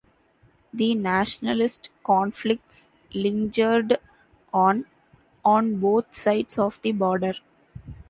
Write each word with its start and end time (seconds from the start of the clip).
The 0.73 0.95
nationalist 0.95 1.91
conflicts 2.03 2.89
lingered 3.13 3.99
on, 4.51 4.85
on 5.45 5.79
both 5.79 6.15
sides 6.15 6.57
of 6.57 6.81
the 6.81 6.91
border. 6.91 7.35